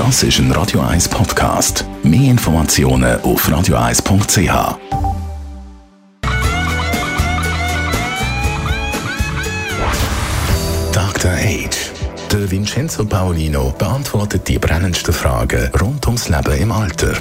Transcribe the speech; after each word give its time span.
Das 0.00 0.22
ist 0.22 0.38
ein 0.38 0.50
Radio 0.52 0.80
1 0.80 1.10
Podcast. 1.10 1.84
Mehr 2.02 2.30
Informationen 2.30 3.20
auf 3.20 3.46
radio1.ch. 3.46 4.78
Dr. 10.90 11.30
Age. 11.30 11.92
Der 12.32 12.50
Vincenzo 12.50 13.04
Paolino 13.04 13.74
beantwortet 13.76 14.48
die 14.48 14.58
brennendsten 14.58 15.12
Fragen 15.12 15.70
rund 15.78 16.06
ums 16.06 16.30
Leben 16.30 16.56
im 16.58 16.72
Alter. 16.72 17.12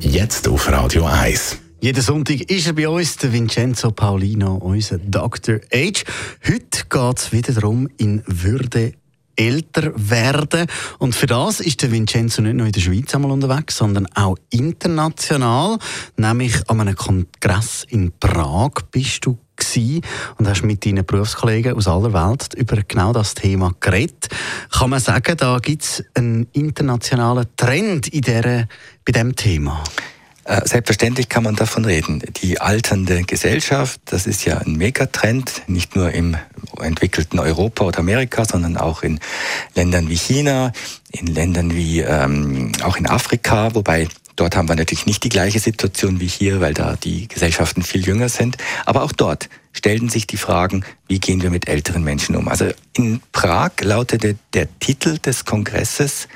Jetzt 0.00 0.46
auf 0.46 0.70
Radio 0.70 1.06
1. 1.06 1.56
Jeden 1.80 2.02
Sonntag 2.02 2.42
ist 2.50 2.66
er 2.66 2.74
bei 2.74 2.86
uns, 2.86 3.16
der 3.16 3.32
Vincenzo 3.32 3.92
Paolino, 3.92 4.56
unser 4.56 4.98
Dr. 4.98 5.60
Age. 5.72 6.04
Heute 6.46 6.84
geht 6.86 7.18
es 7.18 7.32
wieder 7.32 7.54
darum, 7.54 7.88
in 7.96 8.22
Würde 8.26 8.92
älter 9.36 9.92
werden. 9.94 10.66
Und 10.98 11.14
für 11.14 11.26
das 11.26 11.60
ist 11.60 11.82
der 11.82 11.92
Vincenzo 11.92 12.42
nicht 12.42 12.56
nur 12.56 12.66
in 12.66 12.72
der 12.72 12.80
Schweiz 12.80 13.14
einmal 13.14 13.30
unterwegs, 13.30 13.76
sondern 13.76 14.06
auch 14.14 14.36
international. 14.50 15.78
Nämlich 16.16 16.68
an 16.68 16.80
einem 16.80 16.96
Kongress 16.96 17.86
in 17.88 18.12
Prag 18.18 18.72
bist 18.90 19.26
du 19.26 19.38
und 20.38 20.48
hast 20.48 20.62
mit 20.64 20.84
deinen 20.84 21.04
Berufskollegen 21.04 21.74
aus 21.74 21.88
aller 21.88 22.12
Welt 22.12 22.54
über 22.54 22.82
genau 22.86 23.12
das 23.12 23.34
Thema 23.34 23.72
geredet. 23.80 24.28
Kann 24.70 24.90
man 24.90 25.00
sagen, 25.00 25.36
da 25.36 25.58
gibt 25.58 25.82
es 25.82 26.04
einen 26.14 26.46
internationalen 26.52 27.46
Trend 27.56 28.08
in 28.08 28.20
der, 28.20 28.68
bei 29.04 29.12
diesem 29.12 29.34
Thema? 29.34 29.82
Äh, 30.44 30.60
selbstverständlich 30.64 31.28
kann 31.28 31.42
man 31.42 31.56
davon 31.56 31.84
reden. 31.84 32.22
Die 32.42 32.60
alternde 32.60 33.22
Gesellschaft, 33.22 34.00
das 34.04 34.26
ist 34.28 34.44
ja 34.44 34.58
ein 34.58 34.76
Megatrend, 34.76 35.62
nicht 35.66 35.96
nur 35.96 36.12
im 36.12 36.36
entwickelten 36.80 37.38
Europa 37.38 37.84
oder 37.84 37.98
Amerika, 37.98 38.44
sondern 38.44 38.76
auch 38.76 39.02
in 39.02 39.20
Ländern 39.74 40.08
wie 40.08 40.16
China, 40.16 40.72
in 41.10 41.26
Ländern 41.26 41.74
wie 41.74 42.00
ähm, 42.00 42.72
auch 42.82 42.96
in 42.96 43.06
Afrika, 43.06 43.74
wobei 43.74 44.08
Dort 44.36 44.54
haben 44.54 44.68
wir 44.68 44.76
natürlich 44.76 45.06
nicht 45.06 45.24
die 45.24 45.30
gleiche 45.30 45.58
Situation 45.58 46.20
wie 46.20 46.26
hier, 46.26 46.60
weil 46.60 46.74
da 46.74 46.94
die 46.96 47.26
Gesellschaften 47.26 47.80
viel 47.80 48.06
jünger 48.06 48.28
sind. 48.28 48.58
Aber 48.84 49.02
auch 49.02 49.12
dort 49.12 49.48
stellten 49.72 50.10
sich 50.10 50.26
die 50.26 50.36
Fragen, 50.36 50.84
wie 51.08 51.18
gehen 51.18 51.42
wir 51.42 51.50
mit 51.50 51.68
älteren 51.68 52.04
Menschen 52.04 52.36
um. 52.36 52.48
Also 52.48 52.68
in 52.92 53.22
Prag 53.32 53.70
lautete 53.80 54.36
der 54.52 54.68
Titel 54.78 55.18
des 55.18 55.46
Kongresses 55.46 56.28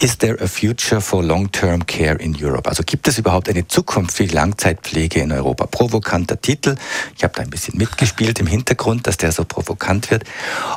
Is 0.00 0.18
there 0.18 0.36
a 0.42 0.48
future 0.48 1.00
for 1.00 1.22
long-term 1.22 1.86
care 1.86 2.16
in 2.16 2.34
Europe? 2.34 2.68
Also 2.68 2.82
gibt 2.84 3.06
es 3.06 3.18
überhaupt 3.18 3.48
eine 3.48 3.66
Zukunft 3.68 4.16
für 4.16 4.26
die 4.26 4.34
Langzeitpflege 4.34 5.20
in 5.20 5.30
Europa? 5.30 5.66
Provokanter 5.66 6.40
Titel. 6.40 6.74
Ich 7.16 7.22
habe 7.22 7.32
da 7.34 7.42
ein 7.42 7.50
bisschen 7.50 7.78
mitgespielt 7.78 8.40
im 8.40 8.46
Hintergrund, 8.46 9.06
dass 9.06 9.16
der 9.16 9.30
so 9.30 9.44
provokant 9.44 10.10
wird. 10.10 10.24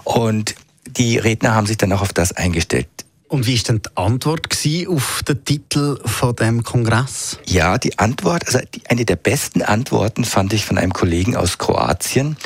Und 0.03 0.55
die 0.85 1.17
Redner 1.17 1.55
haben 1.55 1.65
sich 1.65 1.77
dann 1.77 1.91
auch 1.93 2.01
auf 2.01 2.13
das 2.13 2.31
eingestellt. 2.31 2.87
Und 3.27 3.45
wie 3.45 3.55
ist 3.55 3.67
denn 3.67 3.81
die 3.81 3.97
Antwort 3.97 4.47
auf 4.87 5.23
den 5.27 5.43
Titel 5.43 5.99
von 6.05 6.35
dem 6.35 6.63
Kongress? 6.63 7.39
Ja, 7.45 7.77
die 7.77 7.99
Antwort, 7.99 8.45
also 8.45 8.59
eine 8.87 9.03
der 9.03 9.17
besten 9.17 9.61
Antworten 9.61 10.23
fand 10.23 10.53
ich 10.53 10.63
von 10.63 10.77
einem 10.77 10.93
Kollegen 10.93 11.35
aus 11.35 11.57
Kroatien. 11.57 12.37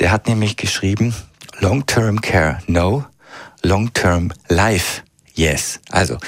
Der 0.00 0.10
hat 0.10 0.28
nämlich 0.28 0.56
geschrieben, 0.56 1.14
Long-Term 1.60 2.20
Care, 2.20 2.58
no. 2.66 3.06
Long-Term 3.62 4.32
Life, 4.48 5.02
Yes. 5.38 5.78
Also 5.88 6.18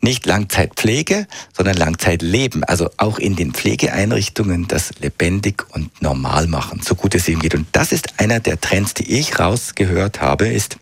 nicht 0.00 0.26
Langzeitpflege, 0.26 1.26
sondern 1.52 1.76
Langzeitleben. 1.76 2.62
Also 2.62 2.88
auch 2.98 3.18
in 3.18 3.34
den 3.34 3.52
Pflegeeinrichtungen 3.52 4.68
das 4.68 4.92
lebendig 5.00 5.64
und 5.70 6.00
normal 6.00 6.46
machen, 6.46 6.80
so 6.80 6.94
gut 6.94 7.16
es 7.16 7.26
ihm 7.26 7.40
geht. 7.40 7.56
Und 7.56 7.66
das 7.72 7.90
ist 7.90 8.20
einer 8.20 8.38
der 8.38 8.60
Trends, 8.60 8.94
die 8.94 9.18
ich 9.18 9.40
rausgehört 9.40 10.20
habe, 10.20 10.46
ist, 10.46 10.76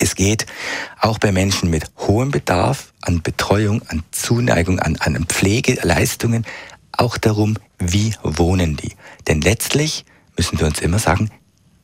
es 0.00 0.14
geht 0.16 0.44
auch 1.00 1.18
bei 1.18 1.32
Menschen 1.32 1.70
mit 1.70 1.84
hohem 1.96 2.30
Bedarf 2.30 2.92
an 3.00 3.22
Betreuung, 3.22 3.80
an 3.88 4.02
Zuneigung, 4.10 4.78
an, 4.78 4.96
an 4.96 5.24
Pflegeleistungen 5.24 6.44
auch 6.92 7.16
darum, 7.16 7.56
wie 7.78 8.14
wohnen 8.22 8.76
die. 8.76 8.92
Denn 9.28 9.40
letztlich 9.40 10.04
müssen 10.36 10.60
wir 10.60 10.66
uns 10.66 10.80
immer 10.80 10.98
sagen, 10.98 11.30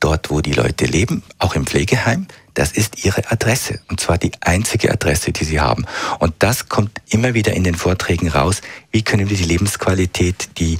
dort, 0.09 0.31
wo 0.31 0.41
die 0.41 0.55
Leute 0.55 0.87
leben, 0.87 1.23
auch 1.39 1.55
im 1.55 1.67
Pflegeheim, 1.67 2.27
das 2.55 2.73
ist 2.73 3.05
ihre 3.05 3.31
Adresse. 3.31 3.81
Und 3.91 4.01
zwar 4.01 4.17
die 4.17 4.33
einzige 4.41 4.91
Adresse, 4.91 5.33
die 5.33 5.45
sie 5.45 5.61
haben. 5.61 5.85
Und 6.19 6.33
das 6.39 6.71
kommt 6.71 6.93
immer 7.11 7.35
wieder 7.35 7.53
in 7.53 7.63
den 7.63 7.75
Vorträgen 7.75 8.29
raus. 8.29 8.63
Wie 8.91 9.03
können 9.03 9.29
wir 9.29 9.37
die 9.37 9.45
Lebensqualität, 9.45 10.49
die 10.57 10.79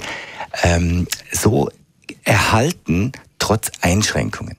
ähm, 0.63 1.07
so 1.31 1.69
erhalten, 2.23 3.11
trotz 3.37 3.71
Einschränkungen? 3.81 4.57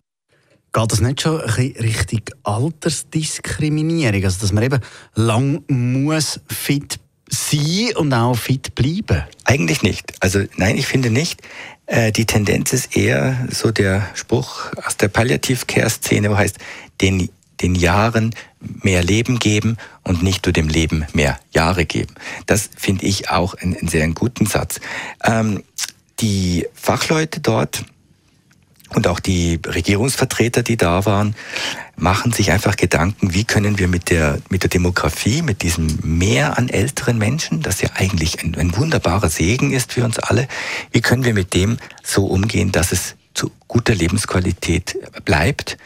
Geht 0.72 0.92
das 0.92 1.00
nicht 1.00 1.22
schon 1.22 1.40
richtig 1.40 2.30
Altersdiskriminierung? 2.44 4.22
Also, 4.22 4.40
dass 4.40 4.52
man 4.52 4.62
eben 4.62 4.80
lang 5.16 5.64
muss 5.66 6.38
fit 6.48 6.99
sein 7.30 7.96
und 7.96 8.12
auch 8.12 8.36
fit 8.36 8.74
bleiben? 8.74 9.24
Eigentlich 9.44 9.82
nicht. 9.82 10.12
Also, 10.20 10.44
nein, 10.56 10.76
ich 10.76 10.86
finde 10.86 11.10
nicht. 11.10 11.42
Äh, 11.86 12.12
die 12.12 12.26
Tendenz 12.26 12.72
ist 12.72 12.96
eher 12.96 13.48
so 13.50 13.70
der 13.70 14.08
Spruch 14.14 14.72
aus 14.84 14.96
der 14.96 15.08
Palliativ-Care-Szene, 15.08 16.30
wo 16.30 16.36
heißt, 16.36 16.58
den, 17.00 17.30
den 17.60 17.74
Jahren 17.74 18.34
mehr 18.60 19.02
Leben 19.02 19.38
geben 19.38 19.76
und 20.02 20.22
nicht 20.22 20.46
nur 20.46 20.52
dem 20.52 20.68
Leben 20.68 21.06
mehr 21.14 21.38
Jahre 21.52 21.86
geben. 21.86 22.14
Das 22.46 22.70
finde 22.76 23.06
ich 23.06 23.30
auch 23.30 23.54
einen, 23.54 23.76
einen 23.76 23.88
sehr 23.88 24.06
guten 24.08 24.46
Satz. 24.46 24.80
Ähm, 25.24 25.62
die 26.20 26.66
Fachleute 26.74 27.40
dort 27.40 27.84
und 28.94 29.06
auch 29.06 29.20
die 29.20 29.60
Regierungsvertreter, 29.66 30.62
die 30.62 30.76
da 30.76 31.04
waren, 31.06 31.34
machen 31.96 32.32
sich 32.32 32.50
einfach 32.50 32.76
Gedanken, 32.76 33.34
wie 33.34 33.44
können 33.44 33.78
wir 33.78 33.88
mit 33.88 34.10
der, 34.10 34.38
mit 34.48 34.62
der 34.62 34.70
Demografie, 34.70 35.42
mit 35.42 35.62
diesem 35.62 35.98
Mehr 36.02 36.58
an 36.58 36.68
älteren 36.68 37.18
Menschen, 37.18 37.62
das 37.62 37.80
ja 37.80 37.90
eigentlich 37.94 38.42
ein, 38.42 38.54
ein 38.56 38.76
wunderbarer 38.76 39.28
Segen 39.28 39.72
ist 39.72 39.92
für 39.92 40.04
uns 40.04 40.18
alle, 40.18 40.48
wie 40.92 41.00
können 41.00 41.24
wir 41.24 41.34
mit 41.34 41.54
dem 41.54 41.78
so 42.02 42.26
umgehen, 42.26 42.72
dass 42.72 42.92
es 42.92 43.16
zu 43.34 43.50
guter 43.68 43.94
Lebensqualität 43.94 44.98
bleibt, 45.24 45.76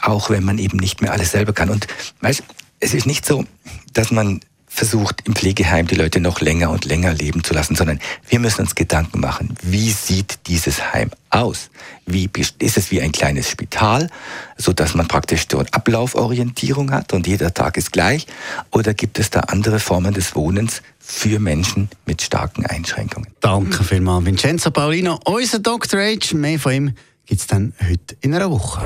auch 0.00 0.30
wenn 0.30 0.44
man 0.44 0.58
eben 0.58 0.76
nicht 0.76 1.00
mehr 1.00 1.12
alles 1.12 1.30
selber 1.30 1.52
kann. 1.52 1.70
Und 1.70 1.86
weißt, 2.20 2.42
es 2.80 2.94
ist 2.94 3.06
nicht 3.06 3.24
so, 3.24 3.44
dass 3.92 4.10
man 4.10 4.40
versucht, 4.72 5.22
im 5.26 5.34
Pflegeheim 5.34 5.86
die 5.86 5.94
Leute 5.94 6.18
noch 6.18 6.40
länger 6.40 6.70
und 6.70 6.86
länger 6.86 7.12
leben 7.12 7.44
zu 7.44 7.52
lassen, 7.52 7.76
sondern 7.76 8.00
wir 8.28 8.40
müssen 8.40 8.62
uns 8.62 8.74
Gedanken 8.74 9.20
machen, 9.20 9.54
wie 9.62 9.90
sieht 9.90 10.46
dieses 10.46 10.92
Heim 10.92 11.10
aus? 11.28 11.70
Wie 12.06 12.28
ist 12.58 12.76
es 12.78 12.90
wie 12.90 13.02
ein 13.02 13.12
kleines 13.12 13.50
Spital, 13.50 14.08
so 14.56 14.72
dass 14.72 14.94
man 14.94 15.08
praktisch 15.08 15.46
so 15.50 15.58
eine 15.58 15.72
Ablauforientierung 15.72 16.90
hat 16.90 17.12
und 17.12 17.26
jeder 17.26 17.52
Tag 17.52 17.76
ist 17.76 17.92
gleich? 17.92 18.26
Oder 18.70 18.94
gibt 18.94 19.18
es 19.18 19.28
da 19.28 19.40
andere 19.40 19.78
Formen 19.78 20.14
des 20.14 20.34
Wohnens 20.34 20.82
für 20.98 21.38
Menschen 21.38 21.90
mit 22.06 22.22
starken 22.22 22.64
Einschränkungen? 22.64 23.28
Danke 23.40 23.84
vielmals, 23.84 24.24
Vincenzo 24.24 24.70
Paulino, 24.70 25.20
unser 25.24 25.58
Dr. 25.58 26.00
Age. 26.00 26.32
Mehr 26.32 26.58
von 26.58 26.72
ihm 26.72 26.94
gibt 27.26 27.42
es 27.42 27.46
dann 27.46 27.74
heute 27.78 28.16
in 28.22 28.34
einer 28.34 28.50
Woche. 28.50 28.82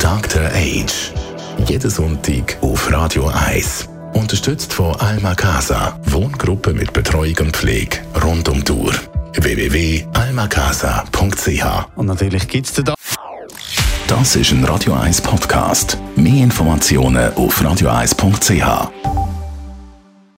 Dr. 0.00 0.42
Age. 0.46 1.12
Jeden 1.68 1.90
Sonntag 1.90 2.56
auf 2.60 2.90
Radio 2.90 3.28
1. 3.28 3.91
Unterstützt 4.14 4.72
von 4.72 4.94
Alma 4.96 5.34
Casa, 5.34 5.98
Wohngruppe 6.04 6.72
mit 6.72 6.92
Betreuung 6.92 7.34
und 7.40 7.56
Pflege 7.56 7.98
rund 8.22 8.48
um 8.48 8.62
die 8.62 8.72
Uhr. 8.72 8.94
www.almacasa.ch 9.34 11.88
Und 11.96 12.06
natürlich 12.06 12.46
gibt 12.48 12.66
es 12.66 12.74
da. 12.84 12.94
Das 14.08 14.36
ist 14.36 14.52
ein 14.52 14.64
Radio 14.64 14.94
1 14.94 15.20
Podcast. 15.22 15.98
Mehr 16.16 16.44
Informationen 16.44 17.32
auf 17.34 17.60
radio1.ch. 17.62 19.21